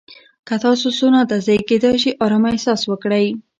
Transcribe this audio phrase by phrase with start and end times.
[0.47, 3.25] که تاسو سونا ته ځئ، کېدای شي ارامه احساس وکړئ.